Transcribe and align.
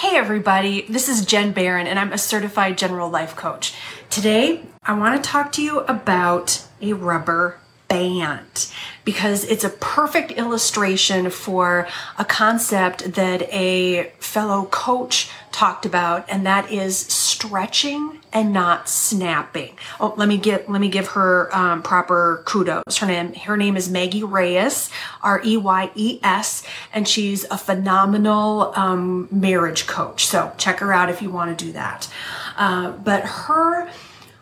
Hey 0.00 0.14
everybody, 0.14 0.82
this 0.82 1.08
is 1.08 1.24
Jen 1.24 1.52
Barron 1.52 1.86
and 1.86 1.98
I'm 1.98 2.12
a 2.12 2.18
certified 2.18 2.76
general 2.76 3.08
life 3.08 3.34
coach. 3.34 3.72
Today, 4.10 4.60
I 4.84 4.92
want 4.92 5.16
to 5.16 5.26
talk 5.26 5.52
to 5.52 5.62
you 5.62 5.80
about 5.80 6.62
a 6.82 6.92
rubber 6.92 7.58
band 7.88 8.70
because 9.06 9.44
it's 9.44 9.64
a 9.64 9.70
perfect 9.70 10.32
illustration 10.32 11.30
for 11.30 11.88
a 12.18 12.26
concept 12.26 13.14
that 13.14 13.50
a 13.50 14.12
fellow 14.18 14.66
coach 14.66 15.30
talked 15.50 15.86
about 15.86 16.26
and 16.28 16.44
that 16.44 16.70
is 16.70 16.94
stretching 17.36 18.18
and 18.32 18.52
not 18.52 18.88
snapping. 18.88 19.76
Oh, 20.00 20.14
let 20.16 20.28
me 20.28 20.38
get 20.38 20.70
let 20.70 20.80
me 20.80 20.88
give 20.88 21.08
her 21.08 21.54
um, 21.54 21.82
proper 21.82 22.42
kudos. 22.44 22.96
Her 22.98 23.06
name 23.06 23.34
her 23.34 23.56
name 23.56 23.76
is 23.76 23.90
Maggie 23.90 24.24
Reyes, 24.24 24.90
R 25.22 25.40
E 25.44 25.56
Y 25.56 25.90
E 25.94 26.18
S, 26.22 26.62
and 26.92 27.06
she's 27.06 27.44
a 27.44 27.58
phenomenal 27.58 28.72
um, 28.74 29.28
marriage 29.30 29.86
coach. 29.86 30.26
So 30.26 30.52
check 30.56 30.80
her 30.80 30.92
out 30.92 31.10
if 31.10 31.20
you 31.20 31.30
want 31.30 31.56
to 31.56 31.64
do 31.64 31.72
that. 31.72 32.08
Uh, 32.56 32.92
but 32.92 33.22
her 33.24 33.90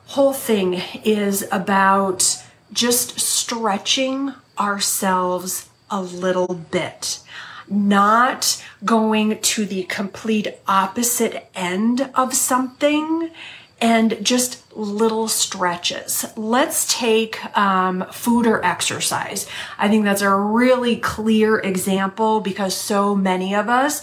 whole 0.06 0.32
thing 0.32 0.74
is 1.04 1.46
about 1.50 2.42
just 2.72 3.18
stretching 3.18 4.34
ourselves 4.58 5.68
a 5.90 6.00
little 6.00 6.54
bit, 6.70 7.20
not 7.68 8.62
going 8.84 9.40
to 9.40 9.64
the 9.64 9.84
complete 9.84 10.48
opposite 10.66 11.48
end 11.54 12.10
of 12.14 12.34
something 12.34 13.30
and 13.80 14.24
just 14.24 14.62
little 14.76 15.28
stretches. 15.28 16.24
Let's 16.36 16.92
take 16.92 17.44
um, 17.56 18.06
food 18.12 18.46
or 18.46 18.64
exercise. 18.64 19.46
I 19.78 19.88
think 19.88 20.04
that's 20.04 20.22
a 20.22 20.34
really 20.34 20.96
clear 20.96 21.58
example 21.58 22.40
because 22.40 22.74
so 22.74 23.14
many 23.14 23.54
of 23.54 23.68
us 23.68 24.02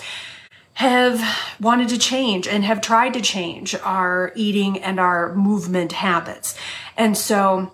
have 0.74 1.22
wanted 1.60 1.90
to 1.90 1.98
change 1.98 2.48
and 2.48 2.64
have 2.64 2.82
tried 2.82 3.14
to 3.14 3.22
change 3.22 3.76
our 3.84 4.32
eating 4.36 4.80
and 4.80 5.00
our 5.00 5.36
movement 5.36 5.92
habits. 5.92 6.56
And 6.98 7.18
so 7.18 7.72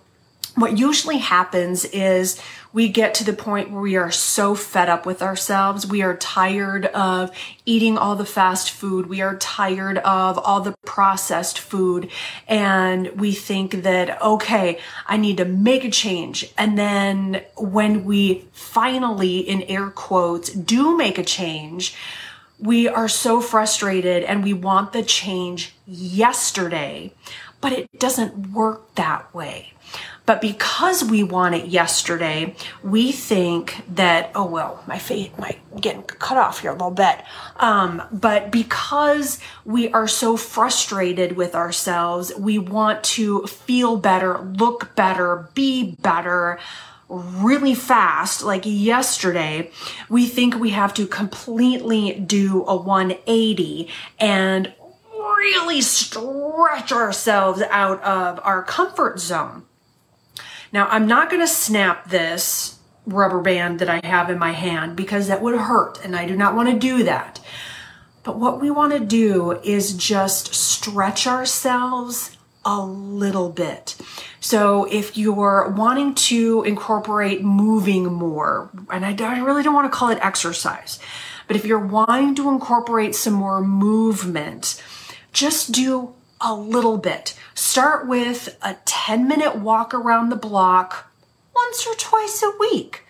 what 0.56 0.78
usually 0.78 1.18
happens 1.18 1.84
is 1.86 2.40
we 2.72 2.88
get 2.88 3.14
to 3.14 3.24
the 3.24 3.32
point 3.32 3.70
where 3.70 3.80
we 3.80 3.96
are 3.96 4.10
so 4.10 4.54
fed 4.54 4.88
up 4.88 5.06
with 5.06 5.22
ourselves. 5.22 5.86
We 5.86 6.02
are 6.02 6.16
tired 6.16 6.86
of 6.86 7.30
eating 7.64 7.96
all 7.96 8.14
the 8.14 8.26
fast 8.26 8.70
food. 8.70 9.06
We 9.06 9.22
are 9.22 9.36
tired 9.36 9.98
of 9.98 10.38
all 10.38 10.60
the 10.60 10.74
processed 10.84 11.58
food. 11.58 12.10
And 12.46 13.08
we 13.18 13.32
think 13.32 13.82
that, 13.82 14.20
okay, 14.20 14.78
I 15.06 15.16
need 15.16 15.38
to 15.38 15.44
make 15.44 15.84
a 15.84 15.90
change. 15.90 16.52
And 16.58 16.78
then 16.78 17.42
when 17.56 18.04
we 18.04 18.46
finally, 18.52 19.38
in 19.38 19.62
air 19.62 19.88
quotes, 19.88 20.50
do 20.50 20.96
make 20.96 21.18
a 21.18 21.24
change, 21.24 21.94
we 22.58 22.88
are 22.88 23.08
so 23.08 23.40
frustrated 23.40 24.24
and 24.24 24.42
we 24.42 24.52
want 24.52 24.92
the 24.92 25.02
change 25.02 25.74
yesterday, 25.86 27.14
but 27.60 27.72
it 27.72 27.98
doesn't 27.98 28.52
work 28.52 28.94
that 28.96 29.32
way. 29.34 29.72
But 30.28 30.42
because 30.42 31.02
we 31.02 31.22
want 31.22 31.54
it 31.54 31.68
yesterday, 31.68 32.54
we 32.82 33.12
think 33.12 33.82
that, 33.94 34.30
oh, 34.34 34.44
well, 34.44 34.84
my 34.86 34.98
face 34.98 35.30
might 35.38 35.58
get 35.80 36.18
cut 36.18 36.36
off 36.36 36.60
here 36.60 36.68
a 36.68 36.74
little 36.74 36.90
bit. 36.90 37.16
Um, 37.56 38.02
but 38.12 38.52
because 38.52 39.40
we 39.64 39.90
are 39.90 40.06
so 40.06 40.36
frustrated 40.36 41.34
with 41.34 41.54
ourselves, 41.54 42.30
we 42.36 42.58
want 42.58 43.02
to 43.04 43.46
feel 43.46 43.96
better, 43.96 44.38
look 44.38 44.94
better, 44.94 45.48
be 45.54 45.96
better 46.02 46.58
really 47.08 47.74
fast, 47.74 48.42
like 48.42 48.64
yesterday, 48.66 49.70
we 50.10 50.26
think 50.26 50.56
we 50.56 50.68
have 50.68 50.92
to 50.92 51.06
completely 51.06 52.20
do 52.20 52.66
a 52.66 52.76
180 52.76 53.88
and 54.18 54.74
really 55.10 55.80
stretch 55.80 56.92
ourselves 56.92 57.62
out 57.70 58.02
of 58.02 58.38
our 58.44 58.62
comfort 58.62 59.18
zone. 59.18 59.62
Now, 60.72 60.86
I'm 60.88 61.06
not 61.06 61.30
going 61.30 61.42
to 61.42 61.48
snap 61.48 62.10
this 62.10 62.78
rubber 63.06 63.40
band 63.40 63.78
that 63.78 63.88
I 63.88 64.06
have 64.06 64.30
in 64.30 64.38
my 64.38 64.52
hand 64.52 64.96
because 64.96 65.28
that 65.28 65.40
would 65.42 65.58
hurt 65.58 66.04
and 66.04 66.14
I 66.14 66.26
do 66.26 66.36
not 66.36 66.54
want 66.54 66.68
to 66.68 66.78
do 66.78 67.04
that. 67.04 67.40
But 68.22 68.38
what 68.38 68.60
we 68.60 68.70
want 68.70 68.92
to 68.92 69.00
do 69.00 69.52
is 69.62 69.94
just 69.94 70.54
stretch 70.54 71.26
ourselves 71.26 72.36
a 72.64 72.84
little 72.84 73.48
bit. 73.48 73.96
So 74.40 74.84
if 74.84 75.16
you're 75.16 75.70
wanting 75.70 76.14
to 76.14 76.62
incorporate 76.64 77.42
moving 77.42 78.12
more, 78.12 78.70
and 78.90 79.06
I, 79.06 79.40
really 79.40 79.62
don't 79.62 79.74
want 79.74 79.90
to 79.90 79.96
call 79.96 80.10
it 80.10 80.18
exercise, 80.20 80.98
but 81.46 81.56
if 81.56 81.64
you're 81.64 81.78
wanting 81.78 82.34
to 82.34 82.50
incorporate 82.50 83.14
some 83.14 83.32
more 83.32 83.62
movement, 83.62 84.82
just 85.32 85.72
do 85.72 86.14
a 86.40 86.54
little 86.54 86.98
bit. 86.98 87.38
Start 87.54 88.06
with 88.06 88.56
a 88.62 88.76
10 88.84 89.26
minute 89.26 89.56
walk 89.56 89.92
around 89.94 90.28
the 90.28 90.36
block 90.36 91.12
once 91.54 91.86
or 91.86 91.94
twice 91.94 92.42
a 92.42 92.52
week. 92.58 93.04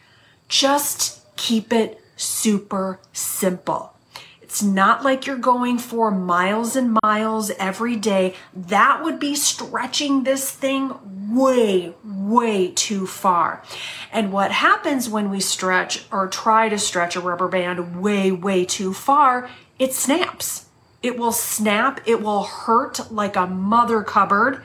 Just 0.49 1.25
keep 1.37 1.73
it 1.73 2.01
super 2.17 3.01
simple. 3.13 3.95
It's 4.41 4.63
not 4.63 5.05
like 5.05 5.27
you're 5.27 5.37
going 5.37 5.77
for 5.79 6.11
miles 6.11 6.75
and 6.75 6.99
miles 7.05 7.51
every 7.59 7.97
day. 7.97 8.35
That 8.57 9.05
would 9.05 9.21
be 9.21 9.35
stretching 9.35 10.25
this 10.25 10.51
thing 10.51 10.95
way, 11.31 11.95
way 12.03 12.71
too 12.71 13.07
far. 13.07 13.63
And 14.11 14.33
what 14.33 14.51
happens 14.51 15.07
when 15.07 15.29
we 15.29 15.41
stretch 15.41 16.07
or 16.11 16.29
try 16.29 16.71
to 16.71 16.79
stretch 16.79 17.15
a 17.15 17.21
rubber 17.21 17.49
band 17.49 18.01
way, 18.01 18.33
way 18.33 18.65
too 18.65 18.95
far, 18.95 19.51
it 19.79 19.93
snaps 19.93 20.68
it 21.03 21.17
will 21.17 21.33
snap, 21.33 22.01
it 22.07 22.23
will 22.23 22.45
hurt 22.45 23.13
like 23.13 23.37
a 23.37 23.47
mother 23.47 24.03
cupboard. 24.03 24.63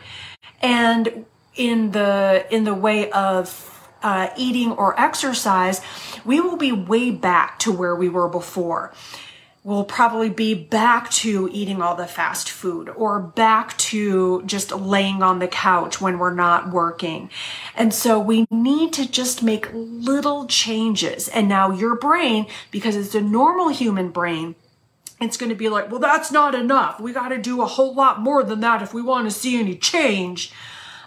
And 0.61 1.25
in 1.55 1.91
the 1.91 2.45
in 2.49 2.63
the 2.63 2.73
way 2.73 3.11
of 3.11 3.69
uh, 4.01 4.29
eating 4.35 4.71
or 4.71 4.99
exercise, 4.99 5.81
we 6.25 6.39
will 6.39 6.57
be 6.57 6.71
way 6.71 7.11
back 7.11 7.59
to 7.59 7.71
where 7.71 7.95
we 7.95 8.09
were 8.09 8.27
before. 8.27 8.93
We'll 9.65 9.85
probably 9.85 10.29
be 10.29 10.53
back 10.55 11.09
to 11.11 11.49
eating 11.53 11.81
all 11.81 11.95
the 11.95 12.05
fast 12.05 12.49
food 12.49 12.89
or 12.89 13.21
back 13.21 13.77
to 13.77 14.43
just 14.43 14.73
laying 14.73 15.23
on 15.23 15.39
the 15.39 15.47
couch 15.47 16.01
when 16.01 16.19
we're 16.19 16.33
not 16.33 16.69
working. 16.69 17.29
And 17.73 17.93
so 17.93 18.19
we 18.19 18.45
need 18.51 18.91
to 18.93 19.09
just 19.09 19.41
make 19.41 19.69
little 19.71 20.47
changes. 20.47 21.29
And 21.29 21.47
now 21.47 21.71
your 21.71 21.95
brain, 21.95 22.47
because 22.71 22.97
it's 22.97 23.15
a 23.15 23.21
normal 23.21 23.69
human 23.69 24.09
brain, 24.09 24.55
it's 25.19 25.37
going 25.37 25.49
to 25.49 25.55
be 25.55 25.69
like, 25.69 25.89
well, 25.89 25.99
that's 25.99 26.31
not 26.31 26.55
enough. 26.55 26.99
We 26.99 27.13
got 27.13 27.29
to 27.29 27.37
do 27.37 27.61
a 27.61 27.65
whole 27.65 27.93
lot 27.93 28.19
more 28.19 28.43
than 28.43 28.59
that 28.61 28.81
if 28.81 28.93
we 28.93 29.01
want 29.01 29.27
to 29.27 29.31
see 29.31 29.59
any 29.59 29.75
change. 29.75 30.51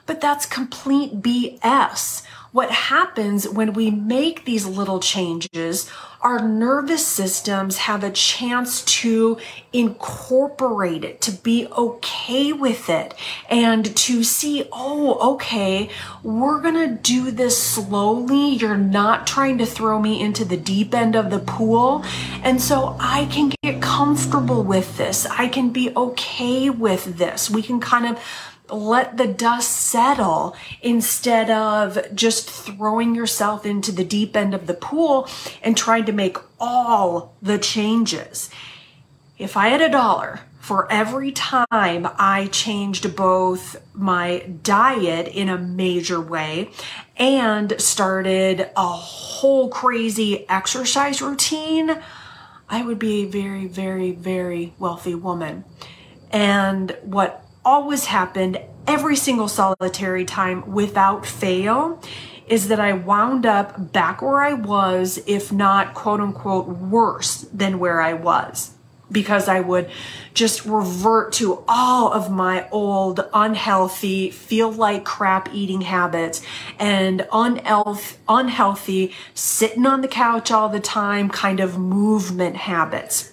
But 0.06 0.20
that's 0.20 0.46
complete 0.46 1.20
BS 1.20 2.22
what 2.56 2.70
happens 2.70 3.46
when 3.46 3.74
we 3.74 3.90
make 3.90 4.46
these 4.46 4.64
little 4.64 4.98
changes, 4.98 5.90
our 6.26 6.40
nervous 6.40 7.06
systems 7.06 7.76
have 7.76 8.02
a 8.02 8.10
chance 8.10 8.82
to 8.82 9.38
incorporate 9.72 11.04
it, 11.04 11.20
to 11.20 11.30
be 11.30 11.68
okay 11.78 12.52
with 12.52 12.90
it, 12.90 13.14
and 13.48 13.94
to 13.96 14.24
see, 14.24 14.64
oh, 14.72 15.34
okay, 15.34 15.88
we're 16.24 16.60
gonna 16.60 16.88
do 16.96 17.30
this 17.30 17.56
slowly. 17.56 18.48
You're 18.56 18.76
not 18.76 19.28
trying 19.28 19.56
to 19.58 19.66
throw 19.66 20.00
me 20.00 20.20
into 20.20 20.44
the 20.44 20.56
deep 20.56 20.94
end 20.94 21.14
of 21.14 21.30
the 21.30 21.38
pool. 21.38 22.04
And 22.42 22.60
so 22.60 22.96
I 22.98 23.26
can 23.26 23.52
get 23.62 23.80
comfortable 23.80 24.64
with 24.64 24.96
this. 24.96 25.26
I 25.26 25.46
can 25.46 25.70
be 25.70 25.94
okay 25.94 26.70
with 26.70 27.18
this. 27.18 27.48
We 27.48 27.62
can 27.62 27.78
kind 27.78 28.04
of 28.04 28.20
let 28.70 29.16
the 29.16 29.26
dust 29.26 29.70
settle 29.70 30.56
instead 30.82 31.50
of 31.50 31.98
just 32.14 32.50
throwing 32.50 33.14
yourself 33.14 33.64
into 33.64 33.92
the 33.92 34.04
deep 34.04 34.36
end 34.36 34.54
of 34.54 34.66
the 34.66 34.74
pool 34.74 35.28
and 35.62 35.76
trying 35.76 36.04
to 36.06 36.12
make 36.12 36.36
all 36.58 37.34
the 37.40 37.58
changes. 37.58 38.50
If 39.38 39.56
I 39.56 39.68
had 39.68 39.80
a 39.82 39.90
dollar 39.90 40.40
for 40.60 40.90
every 40.90 41.30
time 41.30 42.08
I 42.18 42.48
changed 42.50 43.14
both 43.14 43.76
my 43.94 44.38
diet 44.64 45.28
in 45.28 45.48
a 45.48 45.56
major 45.56 46.20
way 46.20 46.70
and 47.16 47.80
started 47.80 48.70
a 48.76 48.88
whole 48.88 49.68
crazy 49.68 50.48
exercise 50.48 51.22
routine, 51.22 52.02
I 52.68 52.82
would 52.82 52.98
be 52.98 53.22
a 53.22 53.26
very, 53.26 53.66
very, 53.66 54.10
very 54.10 54.74
wealthy 54.78 55.14
woman. 55.14 55.64
And 56.32 56.96
what 57.02 57.45
always 57.66 58.06
happened 58.06 58.58
every 58.86 59.16
single 59.16 59.48
solitary 59.48 60.24
time 60.24 60.72
without 60.72 61.26
fail 61.26 62.00
is 62.46 62.68
that 62.68 62.78
I 62.78 62.92
wound 62.92 63.44
up 63.44 63.92
back 63.92 64.22
where 64.22 64.40
I 64.40 64.52
was, 64.54 65.20
if 65.26 65.52
not 65.52 65.92
quote 65.92 66.20
unquote 66.20 66.68
worse 66.68 67.42
than 67.52 67.80
where 67.80 68.00
I 68.00 68.12
was. 68.12 68.70
Because 69.10 69.48
I 69.48 69.60
would 69.60 69.88
just 70.34 70.64
revert 70.64 71.32
to 71.34 71.62
all 71.68 72.12
of 72.12 72.30
my 72.30 72.68
old 72.70 73.28
unhealthy, 73.32 74.30
feel 74.30 74.70
like 74.70 75.04
crap 75.04 75.52
eating 75.52 75.82
habits 75.82 76.42
and 76.78 77.26
unhealth, 77.32 78.18
unhealthy, 78.28 79.12
sitting 79.32 79.86
on 79.86 80.00
the 80.00 80.08
couch 80.08 80.50
all 80.50 80.68
the 80.68 80.80
time 80.80 81.28
kind 81.28 81.60
of 81.60 81.78
movement 81.78 82.56
habits. 82.56 83.32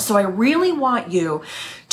So 0.00 0.16
I 0.16 0.22
really 0.22 0.72
want 0.72 1.12
you 1.12 1.42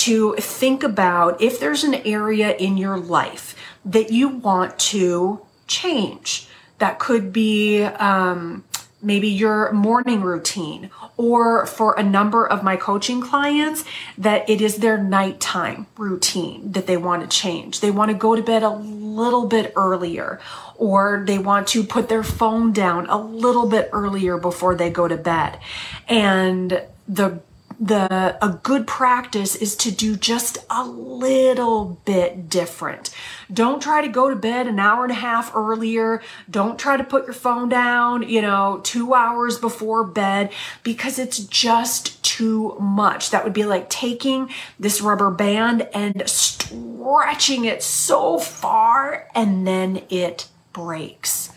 to 0.05 0.35
think 0.35 0.83
about 0.83 1.41
if 1.41 1.59
there's 1.59 1.83
an 1.83 1.95
area 2.05 2.55
in 2.55 2.77
your 2.77 2.97
life 2.97 3.55
that 3.85 4.11
you 4.11 4.29
want 4.29 4.77
to 4.79 5.41
change. 5.67 6.47
That 6.79 6.97
could 6.97 7.31
be 7.31 7.83
um, 7.83 8.63
maybe 9.01 9.27
your 9.27 9.71
morning 9.71 10.21
routine, 10.21 10.89
or 11.17 11.65
for 11.65 11.93
a 11.93 12.03
number 12.03 12.47
of 12.47 12.63
my 12.63 12.75
coaching 12.75 13.21
clients, 13.21 13.83
that 14.17 14.49
it 14.49 14.61
is 14.61 14.77
their 14.77 14.97
nighttime 14.97 15.87
routine 15.97 16.71
that 16.71 16.87
they 16.87 16.97
want 16.97 17.21
to 17.21 17.27
change. 17.27 17.79
They 17.79 17.91
want 17.91 18.09
to 18.09 18.17
go 18.17 18.35
to 18.35 18.41
bed 18.41 18.63
a 18.63 18.69
little 18.69 19.47
bit 19.47 19.73
earlier, 19.75 20.39
or 20.75 21.23
they 21.27 21.37
want 21.37 21.67
to 21.69 21.83
put 21.83 22.09
their 22.09 22.23
phone 22.23 22.73
down 22.73 23.07
a 23.09 23.17
little 23.17 23.67
bit 23.67 23.89
earlier 23.91 24.37
before 24.37 24.75
they 24.75 24.89
go 24.89 25.07
to 25.07 25.17
bed. 25.17 25.59
And 26.07 26.81
the 27.07 27.41
the 27.81 28.37
a 28.45 28.59
good 28.61 28.85
practice 28.85 29.55
is 29.55 29.75
to 29.75 29.91
do 29.91 30.15
just 30.15 30.59
a 30.69 30.85
little 30.85 31.99
bit 32.05 32.47
different. 32.47 33.09
Don't 33.51 33.81
try 33.81 34.01
to 34.01 34.07
go 34.07 34.29
to 34.29 34.35
bed 34.35 34.67
an 34.67 34.79
hour 34.79 35.03
and 35.03 35.11
a 35.11 35.15
half 35.15 35.55
earlier. 35.55 36.21
Don't 36.47 36.77
try 36.77 36.95
to 36.95 37.03
put 37.03 37.25
your 37.25 37.33
phone 37.33 37.69
down, 37.69 38.21
you 38.29 38.39
know, 38.39 38.81
2 38.83 39.15
hours 39.15 39.57
before 39.57 40.03
bed 40.03 40.51
because 40.83 41.17
it's 41.17 41.39
just 41.39 42.23
too 42.23 42.77
much. 42.79 43.31
That 43.31 43.43
would 43.43 43.53
be 43.53 43.65
like 43.65 43.89
taking 43.89 44.51
this 44.79 45.01
rubber 45.01 45.31
band 45.31 45.89
and 45.91 46.21
stretching 46.29 47.65
it 47.65 47.81
so 47.81 48.37
far 48.37 49.27
and 49.33 49.65
then 49.65 50.03
it 50.11 50.47
breaks. 50.71 51.51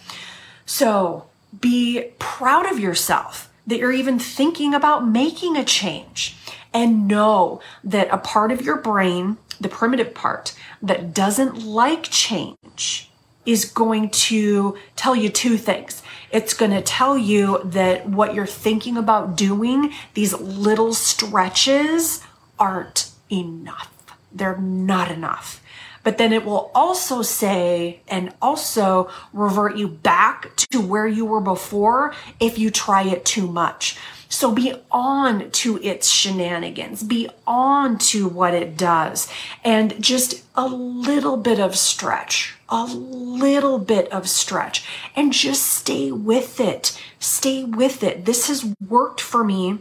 So, 0.65 1.27
be 1.61 2.13
proud 2.19 2.65
of 2.65 2.81
yourself 2.81 3.51
that 3.67 3.79
you're 3.79 3.93
even 3.93 4.19
thinking 4.19 4.75
about 4.75 5.07
making 5.07 5.57
a 5.57 5.65
change. 5.65 6.37
And 6.73 7.07
know 7.07 7.61
that 7.85 8.09
a 8.13 8.19
part 8.19 8.51
of 8.51 8.61
your 8.61 8.77
brain, 8.77 9.37
the 9.61 9.69
primitive 9.69 10.13
part, 10.13 10.57
that 10.83 11.15
doesn't 11.15 11.65
like 11.65 12.03
change 12.05 13.11
is 13.47 13.65
going 13.65 14.11
to 14.11 14.77
tell 14.97 15.15
you 15.15 15.29
two 15.29 15.57
things. 15.57 16.03
It's 16.33 16.53
going 16.53 16.73
to 16.73 16.83
tell 16.83 17.17
you 17.17 17.61
that 17.63 18.09
what 18.09 18.35
you're 18.35 18.45
thinking 18.45 18.97
about 18.97 19.37
doing, 19.37 19.93
these 20.15 20.33
little 20.33 20.93
stretches, 20.95 22.23
aren't 22.59 23.11
enough. 23.31 23.93
They're 24.33 24.59
not 24.59 25.13
enough 25.13 25.61
but 26.05 26.19
then 26.19 26.33
it 26.33 26.45
will 26.45 26.71
also 26.75 27.23
say 27.23 28.01
and 28.07 28.33
also 28.41 29.11
revert 29.33 29.77
you 29.77 29.89
back 29.89 30.55
to 30.57 30.81
where 30.81 31.09
you 31.09 31.25
were 31.25 31.41
before 31.41 32.15
if 32.39 32.59
you 32.59 32.71
try 32.71 33.03
it 33.03 33.25
too 33.25 33.49
much. 33.49 33.97
So 34.29 34.53
be 34.53 34.75
on 34.91 35.51
to 35.53 35.79
its 35.79 36.11
shenanigans, 36.11 37.03
be 37.03 37.29
on 37.47 37.99
to 37.99 38.29
what 38.29 38.53
it 38.53 38.77
does, 38.77 39.29
and 39.65 40.01
just 40.03 40.45
a 40.57 40.67
little 40.67 41.37
bit 41.37 41.61
of 41.61 41.77
stretch, 41.77 42.55
a 42.69 42.85
little 42.85 43.79
bit 43.79 44.11
of 44.11 44.29
stretch, 44.29 44.85
and 45.15 45.33
just 45.33 45.65
stay 45.65 46.11
with 46.11 46.59
it. 46.59 47.01
Stay 47.21 47.63
with 47.65 48.03
it. 48.03 48.25
This 48.25 48.49
has 48.49 48.75
worked 48.89 49.21
for 49.21 49.45
me 49.45 49.79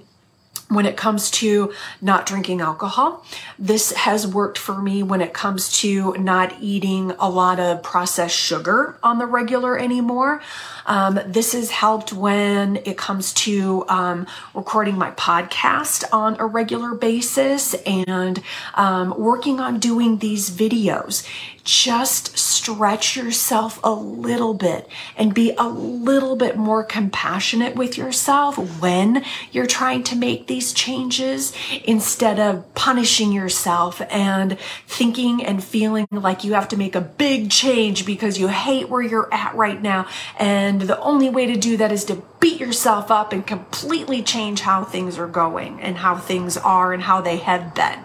when 0.74 0.86
it 0.86 0.98
comes 0.98 1.32
to 1.32 1.74
not 2.02 2.26
drinking 2.26 2.62
alcohol. 2.62 3.26
This 3.58 3.92
has 3.92 4.28
worked 4.28 4.58
for 4.58 4.82
me 4.82 5.04
when 5.04 5.22
it 5.22 5.34
comes 5.34 5.72
to 5.80 6.14
not 6.18 6.56
eating 6.62 7.12
a 7.20 7.30
lot 7.30 7.60
of 7.60 7.84
processed 7.84 8.38
sugar 8.38 8.98
on 9.04 9.18
the 9.18 9.26
regular 9.26 9.78
anymore. 9.78 10.42
Um, 10.86 11.20
this 11.26 11.54
has 11.54 11.72
helped 11.72 12.12
when 12.12 12.78
it 12.78 12.98
comes 12.98 13.34
to 13.34 13.86
um, 13.88 14.28
recording 14.54 14.98
my 14.98 15.12
podcast 15.12 16.04
on 16.12 16.40
a 16.40 16.46
regular 16.46 16.94
basis 16.94 17.74
and 17.86 18.42
um, 18.76 19.18
working 19.18 19.60
on 19.60 19.80
doing 19.80 20.18
these 20.18 20.50
videos. 20.50 21.28
Just 21.64 22.38
stretch 22.38 23.16
yourself 23.16 23.80
a 23.84 23.92
little 23.94 24.54
bit 24.54 24.90
and 25.16 25.34
be 25.34 25.54
a 25.58 25.68
little 25.68 26.36
bit 26.36 26.58
more 26.58 26.84
compassionate 26.84 27.76
with 27.76 27.98
yourself 27.98 28.58
when 28.82 29.24
you're 29.52 29.66
trying 29.66 30.04
to 30.04 30.16
make 30.18 30.48
these 30.48 30.63
changes 30.72 31.52
instead 31.84 32.40
of 32.40 32.74
punishing 32.76 33.32
yourself 33.32 34.02
and 34.10 34.58
thinking 34.88 35.44
and 35.44 35.64
feeling 35.64 36.08
like 36.12 36.44
you 36.44 36.54
have 36.54 36.68
to 36.70 36.78
make 36.78 36.96
a 36.96 37.02
big 37.02 37.50
change 37.50 38.06
because 38.06 38.38
you 38.40 38.48
hate 38.48 38.88
where 38.90 39.02
you're 39.02 39.34
at 39.34 39.56
right 39.56 39.82
now 39.82 40.08
and 40.38 40.84
and 40.84 40.90
the 40.90 41.00
only 41.00 41.30
way 41.30 41.46
to 41.46 41.56
do 41.56 41.78
that 41.78 41.94
is 41.94 42.04
to 42.06 42.22
beat 42.42 42.60
yourself 42.60 43.10
up 43.10 43.32
and 43.32 43.48
completely 43.48 44.22
change 44.22 44.60
how 44.60 44.84
things 44.84 45.18
are 45.18 45.28
going 45.28 45.80
and 45.80 45.98
how 45.98 46.18
things 46.18 46.58
are 46.58 46.92
and 46.92 47.04
how 47.04 47.22
they 47.22 47.38
have 47.38 47.74
been. 47.74 48.00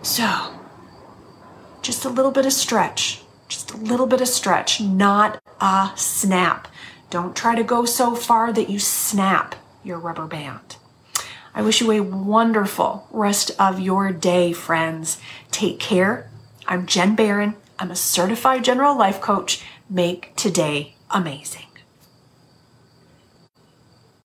So, 0.00 0.58
just 1.82 2.06
a 2.06 2.08
little 2.08 2.30
bit 2.30 2.46
of 2.46 2.54
stretch, 2.54 3.20
just 3.46 3.72
a 3.72 3.76
little 3.76 4.06
bit 4.06 4.22
of 4.22 4.28
stretch, 4.28 4.80
not 4.80 5.42
a 5.60 5.90
snap. 5.96 6.66
Don't 7.10 7.36
try 7.36 7.54
to 7.54 7.62
go 7.62 7.84
so 7.84 8.14
far 8.14 8.54
that 8.54 8.70
you 8.70 8.78
snap 8.78 9.54
your 9.84 9.98
rubber 9.98 10.26
band. 10.26 10.77
I 11.54 11.62
wish 11.62 11.80
you 11.80 11.90
a 11.90 12.00
wonderful 12.00 13.06
rest 13.10 13.50
of 13.58 13.80
your 13.80 14.12
day, 14.12 14.52
friends. 14.52 15.18
Take 15.50 15.80
care. 15.80 16.28
I'm 16.66 16.86
Jen 16.86 17.14
Barron. 17.14 17.54
I'm 17.78 17.90
a 17.90 17.96
certified 17.96 18.64
general 18.64 18.96
life 18.96 19.20
coach. 19.20 19.62
Make 19.88 20.34
today 20.36 20.94
amazing. 21.10 21.67